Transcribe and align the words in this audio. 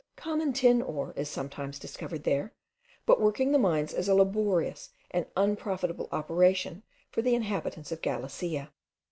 Common 0.15 0.51
tin 0.51 0.81
ore 0.81 1.13
is 1.15 1.29
sometimes 1.29 1.77
discovered 1.77 2.23
there, 2.23 2.53
but 3.05 3.21
working 3.21 3.51
the 3.51 3.59
mines 3.59 3.93
is 3.93 4.09
a 4.09 4.15
laborious 4.15 4.89
and 5.11 5.27
unprofitable 5.37 6.09
operation 6.11 6.81
for 7.11 7.21
the 7.21 7.35
inhabitants 7.35 7.91
of 7.91 8.01
Galicia. 8.01 8.71